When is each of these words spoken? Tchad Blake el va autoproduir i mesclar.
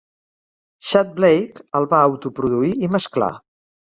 Tchad 0.85 1.11
Blake 1.19 1.61
el 1.79 1.85
va 1.91 1.99
autoproduir 2.05 2.73
i 2.89 2.91
mesclar. 2.95 3.29